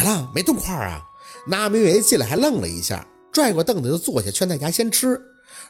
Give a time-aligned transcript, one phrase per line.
[0.00, 0.30] 去了？
[0.34, 1.02] 没动筷啊？
[1.46, 5.20] 那明月进来还愣了一下，拽过凳子就坐下，劝大家先吃。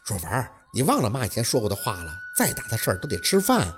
[0.04, 3.72] 若文，你忘了妈以前说过的话了，再大的事儿都得吃饭。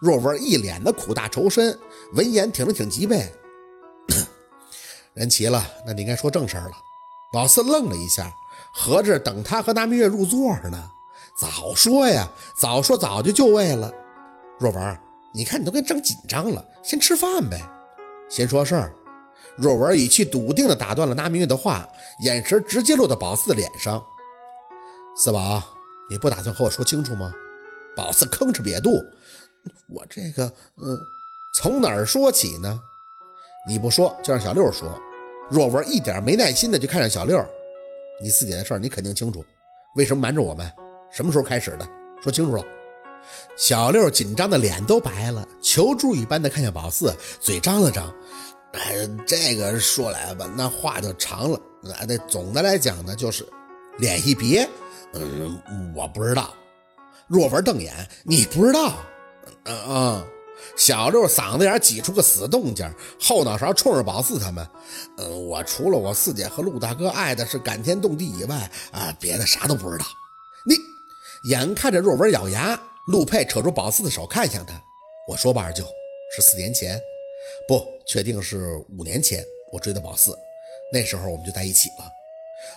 [0.00, 1.78] 若文一脸的苦大仇深，
[2.14, 3.32] 闻言挺了挺脊背。
[5.14, 6.72] 人齐了，那你应该说正事儿了。
[7.32, 8.32] 宝四愣了一下，
[8.72, 10.90] 合着等他和那明月入座呢？
[11.38, 13.92] 早说呀，早说早就就位了。
[14.58, 14.98] 若文，
[15.34, 17.60] 你看你都跟整紧张了，先吃饭呗。
[18.28, 18.94] 先说事儿。
[19.56, 21.88] 若文语气笃定地打断了那明月的话，
[22.24, 24.02] 眼神直接落到宝四脸上。
[25.16, 25.62] 四宝，
[26.08, 27.32] 你不打算和我说清楚吗？
[27.94, 29.04] 宝四吭哧瘪肚，
[29.88, 30.46] 我这个……
[30.82, 30.98] 嗯，
[31.54, 32.80] 从哪儿说起呢？
[33.68, 34.98] 你不说，就让小六说。
[35.50, 37.38] 若文一点没耐心的就看着小六，
[38.22, 39.44] 你四姐的事儿你肯定清楚，
[39.96, 40.72] 为什么瞒着我们？
[41.10, 41.86] 什么时候开始的？
[42.22, 42.64] 说清楚了。
[43.54, 48.12] 小六紧张的脸都白了，求助一般的看向宝四，嘴张了张。
[48.72, 51.60] 哎，这个说来吧，那话就长了。
[52.06, 53.46] 那总的来讲呢，就是
[53.98, 54.68] 脸一别，
[55.12, 56.54] 嗯，我不知道。
[57.26, 58.94] 若文瞪眼，你不知道？
[59.64, 60.26] 嗯嗯。
[60.76, 62.88] 小六嗓子眼挤出个死动静，
[63.20, 64.66] 后脑勺冲着宝四他们。
[65.18, 70.06] 嗯，我除了我四姐和陆大哥爱的是感天动地以外，啊，别的啥都不知道。
[70.64, 70.76] 你
[71.50, 74.80] 眼看着若文咬牙，陆佩扯住宝四的手，看向他。
[75.28, 75.84] 我说吧，二舅，
[76.36, 76.98] 是四年前。
[77.68, 80.36] 不确定是五年前，我追的宝四，
[80.92, 82.04] 那时候我们就在一起了。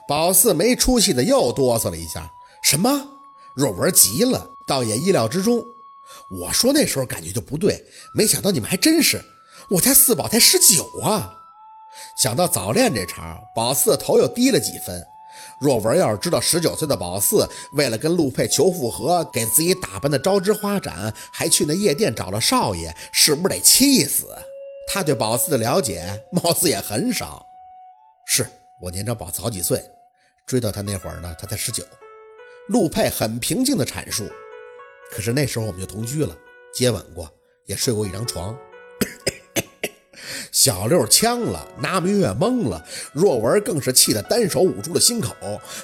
[0.07, 2.29] 宝四没出息的又哆嗦了一下。
[2.63, 2.89] 什么？
[3.55, 5.63] 若文急了，倒也意料之中。
[6.29, 9.23] 我说那时候感觉就不对，没想到你们还真是。
[9.69, 11.33] 我家四宝才十九啊！
[12.17, 15.03] 想到早恋这茬，宝四头又低了几分。
[15.61, 24.25] 若文要是知道十九岁的宝四为了跟陆佩求复合，给自己打扮的招枝花展，还去那夜店找了少爷，是不是得气死？
[24.87, 27.45] 他对宝四的了解，貌似也很少。
[28.25, 28.45] 是
[28.81, 29.83] 我年长宝四好几岁，
[30.45, 31.83] 追到他那会儿呢，他才十九。
[32.69, 34.27] 陆佩很平静地阐述。
[35.11, 36.35] 可是那时候我们就同居了，
[36.73, 37.29] 接吻过，
[37.65, 38.57] 也睡过一张床。
[40.51, 45.35] 小六呛了，拿明月懵了，若文更是气得单手捂住了心口，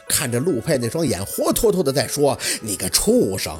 [0.07, 3.55] 看着陆佩那双眼，活脱脱的在说：“你个畜生！”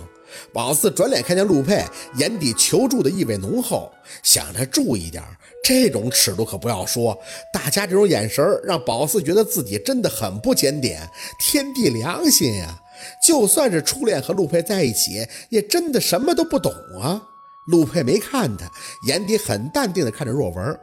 [0.53, 3.91] 宝四转脸看见陆佩，眼底求助的意味浓厚，
[4.23, 5.23] 想着注意点，
[5.63, 7.17] 这种尺度可不要说。
[7.53, 11.07] 大家这种眼神让宝四觉得自己真的很不检点，
[11.39, 12.81] 天地良心呀！
[13.21, 16.71] 就算是初恋和陆佩在一起，也真的什么都不懂
[17.01, 17.21] 啊。
[17.67, 18.69] 陆佩没看他，
[19.07, 20.79] 眼底很淡定的看着若文。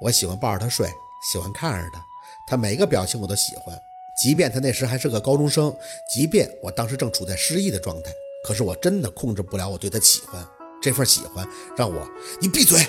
[0.00, 0.86] 我喜欢抱着他睡，
[1.32, 2.04] 喜欢看着他，
[2.48, 3.74] 他每个表情我都喜欢，
[4.20, 5.74] 即便他那时还是个高中生，
[6.12, 8.10] 即便我当时正处在失忆的状态。
[8.44, 10.46] 可是我真的控制不了我对他喜欢，
[10.82, 12.06] 这份喜欢让我……
[12.40, 12.86] 你闭嘴！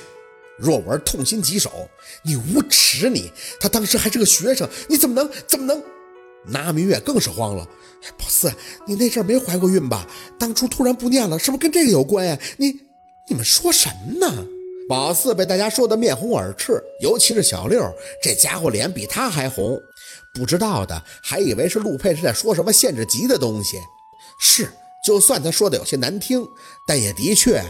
[0.58, 1.90] 若文痛心疾首，
[2.24, 3.10] 你无耻！
[3.10, 5.82] 你他当时还是个学生，你怎么能怎么能？
[6.48, 7.68] 拿明月更是慌了，
[8.18, 8.54] 宝四，
[8.86, 10.08] 你那阵没怀过孕吧？
[10.38, 12.40] 当初突然不念了，是不是跟这个有关呀？
[12.58, 12.68] 你
[13.28, 14.46] 你们说什么呢？
[14.88, 17.84] 宝四被大家说得面红耳赤，尤其是小六，
[18.22, 19.82] 这家伙脸比他还红。
[20.34, 23.78] 不知道的还以为是陆佩是在说什么限制级的东西，
[24.40, 24.70] 是。
[25.06, 26.44] 就算他说的有些难听，
[26.88, 27.64] 但也的确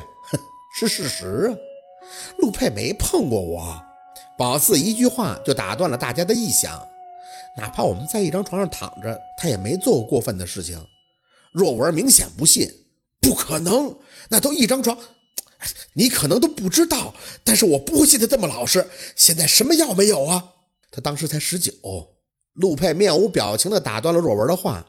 [0.79, 1.57] 是事实啊。
[2.37, 3.77] 陆佩没碰过我，
[4.37, 6.87] 宝四一句话就打断了大家的臆想。
[7.57, 10.81] 哪怕我们在一张床上躺着，他也没做过过分的事情。
[11.51, 12.69] 若文明显不信，
[13.19, 13.97] 不可能，
[14.29, 14.97] 那都一张床，
[15.93, 17.13] 你可能都不知道。
[17.43, 18.85] 但是我不会信他这么老实。
[19.15, 20.51] 现在什么药没有啊？
[20.91, 21.73] 他当时才十九。
[22.53, 24.85] 陆佩面无表情地打断了若文的话。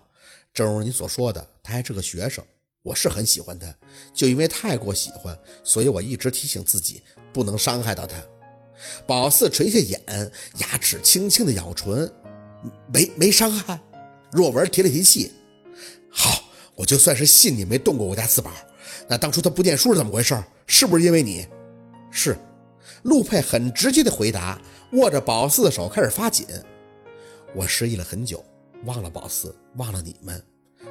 [0.56, 2.42] 正如你所说的，他还是个学生，
[2.82, 3.66] 我是很喜欢他，
[4.14, 8.16] 就因为太过喜欢，所以我一直提醒自己不能伤害到他。
[9.06, 12.10] 宝四垂下眼，牙齿轻轻的咬唇，
[12.90, 13.78] 没没伤害。
[14.32, 15.30] 若文提了提气，
[16.08, 16.44] 好，
[16.74, 18.50] 我就算是信你没动过我家四宝。
[19.06, 20.42] 那当初他不念书是怎么回事？
[20.66, 21.46] 是不是因为你？
[22.10, 22.34] 是。
[23.02, 24.58] 陆佩很直接的回答，
[24.92, 26.46] 握着宝四的手开始发紧。
[27.54, 28.42] 我失忆了很久。
[28.84, 30.42] 忘了宝四，忘了你们，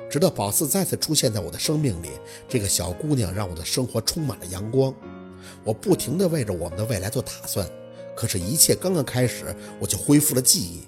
[0.10, 2.10] 直到宝四再次出现在我的生命里，
[2.50, 4.94] 这个小姑娘让我的生活充满了阳光。
[5.64, 7.68] 我不停地为着我们的未来做打算，
[8.16, 10.82] 可是，一切刚刚开始，我就恢复了记忆。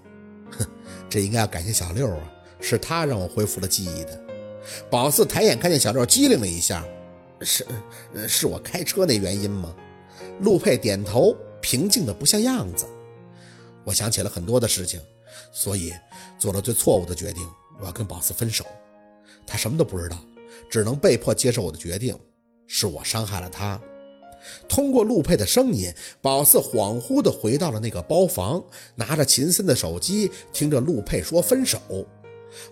[0.52, 0.66] 哼，
[1.10, 4.20] 这应该要感谢小六啊，是他让我恢复了记忆的。
[4.90, 6.86] 宝四抬眼看见小六，机灵了一下，
[7.42, 7.66] 是，
[8.28, 9.74] 是我开车那原因吗？
[10.42, 12.86] 陆佩点头，平静的不像样子。
[13.84, 15.00] 我想起了很多的事情。
[15.52, 15.94] 所以
[16.38, 17.48] 做了最错误的决定，
[17.80, 18.66] 我要跟宝四分手。
[19.46, 20.18] 他什么都不知道，
[20.70, 22.18] 只能被迫接受我的决定。
[22.68, 23.80] 是我伤害了他。
[24.68, 28.64] 通过陆佩的声音，宝四恍惚地回到了那个包房，
[28.96, 31.80] 拿着秦森的手机，听着陆佩说分手。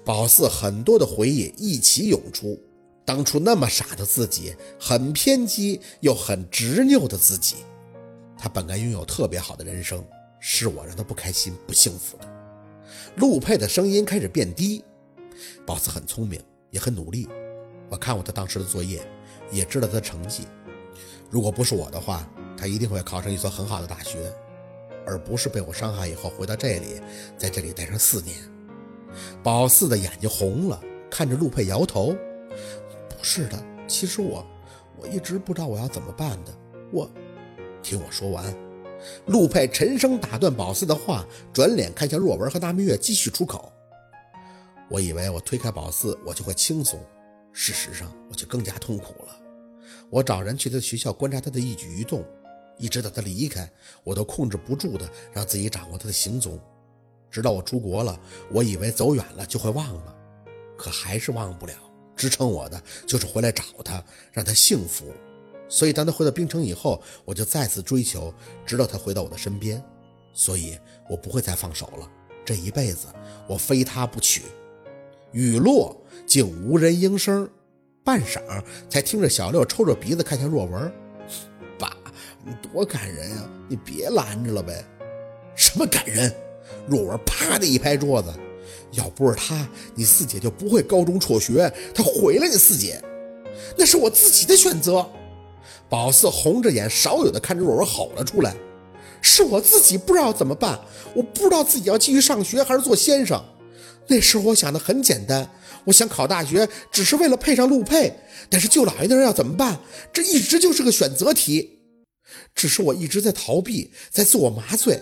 [0.03, 2.59] 宝四很多的回忆一起涌出，
[3.05, 7.57] 当初那么傻的自己，很偏激又很执拗的自己，
[8.37, 10.05] 他本该拥有特别好的人生，
[10.39, 12.34] 是我让他不开心、不幸福的。
[13.17, 14.83] 陆佩的声音开始变低。
[15.65, 17.27] 宝四很聪明，也很努力，
[17.89, 19.05] 我看过他当时的作业，
[19.51, 20.47] 也知道他的成绩。
[21.29, 24.31] 如果不是我的话，他一定会考上一所很好的大学，
[25.05, 27.01] 而不是被我伤害以后回到这里，
[27.37, 28.37] 在这里待上四年。
[29.43, 32.15] 宝四的眼睛红了，看着陆佩摇头
[33.09, 34.45] ：“不是的，其实我，
[34.97, 36.53] 我一直不知道我要怎么办的。
[36.91, 37.09] 我，
[37.81, 38.55] 听我说完。”
[39.27, 43.71] 陆佩沉声打断宝四的话，转脸看向若文和大明月，继续出口
[44.89, 46.99] ：“我以为我推开宝四，我就会轻松，
[47.51, 49.35] 事实上，我就更加痛苦了。”
[50.11, 52.23] 我找人去他学校观察他的一举一动，
[52.77, 53.69] 一直到他离开，
[54.03, 56.59] 我都控制不住的让自己掌握他的行踪。
[57.31, 58.17] 直到我出国了，
[58.51, 60.15] 我以为走远了就会忘了，
[60.77, 61.73] 可还是忘不了。
[62.15, 65.11] 支撑我的就是回来找他，让他幸福。
[65.67, 68.33] 所以当他回到冰城以后，我就再次追求，
[68.65, 69.83] 直到他回到我的身边。
[70.33, 70.77] 所以
[71.09, 72.09] 我不会再放手了，
[72.43, 73.07] 这一辈子
[73.47, 74.43] 我非他不娶。
[75.31, 75.95] 雨落，
[76.25, 77.49] 竟无人应声。
[78.03, 78.39] 半晌，
[78.87, 80.93] 才听着小六抽着鼻子看向若文
[81.79, 81.97] ：“爸，
[82.45, 83.49] 你多感人啊！
[83.67, 84.85] 你别拦着了呗。
[85.55, 86.31] ”“什么感人？”
[86.87, 88.31] 若文啪的一拍桌子
[88.93, 93.03] ：“要不是他，你四姐就不会高中辍学，他毁了你四姐。
[93.75, 95.09] 那是我自己的选择。”
[95.89, 98.55] 宝四红着眼，少有的看着若文吼了出来
[99.21, 100.79] ：“是我自己不知道怎么办，
[101.13, 103.43] 我不知道自己要继续上学还是做先生。
[104.07, 105.49] 那时候我想的很简单。”
[105.85, 108.11] 我想考大学，只是为了配上陆佩，
[108.49, 109.79] 但是舅姥爷那人要怎么办？
[110.11, 111.77] 这一直就是个选择题。
[112.55, 114.99] 只是我一直在逃避，在自我麻醉。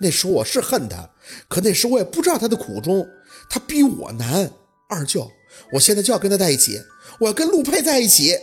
[0.00, 1.08] 那时候我是恨他，
[1.46, 3.06] 可那时候我也不知道他的苦衷。
[3.48, 4.50] 他逼我难，
[4.88, 5.30] 二舅，
[5.70, 6.80] 我现在就要跟他在一起，
[7.20, 8.36] 我要跟陆佩在一起。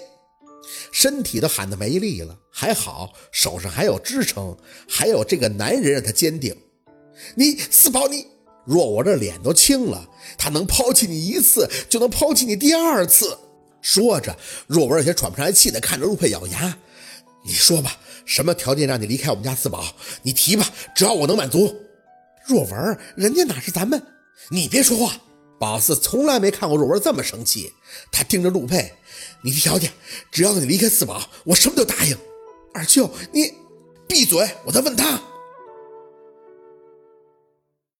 [0.92, 4.58] 身体都喊得没力了，还好手上还有支撑，
[4.88, 6.56] 还有这个男人让他坚定。
[7.36, 8.28] 你四宝，你。
[8.64, 10.08] 若我这脸都青了，
[10.38, 13.36] 他能抛弃你一次，就能抛弃你第二次。
[13.82, 16.78] 说着，若文有些喘不上来气的看着陆佩，咬牙
[17.44, 19.84] ：“你说吧，什么条件让你离开我们家四宝？
[20.22, 21.76] 你提吧，只要我能满足。”
[22.46, 24.00] 若文，人家哪是咱们？
[24.52, 25.20] 你别说话。
[25.62, 27.72] 宝四从来没看过若文这么生气，
[28.12, 28.94] 他盯着陆佩
[29.46, 29.94] ：“你的条件，
[30.32, 32.18] 只要你离开四宝，我什么都答应。”
[32.74, 33.54] 二舅，你
[34.08, 34.50] 闭嘴！
[34.66, 35.22] 我在问他。